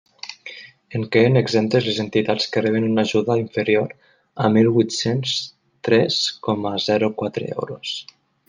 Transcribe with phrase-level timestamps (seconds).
[0.99, 3.93] En queden exemptes les entitats que reben una ajuda inferior
[4.47, 5.37] a mil huit-cents
[5.89, 7.97] tres coma zero quatre euros.